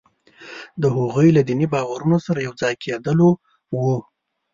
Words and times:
د 0.81 0.83
هغوی 0.97 1.29
له 1.37 1.41
دیني 1.47 1.67
باورونو 1.73 2.17
سره 2.25 2.39
یو 2.47 2.53
ځای 2.61 2.73
کېدلو 2.83 3.29
وو. 3.79 3.97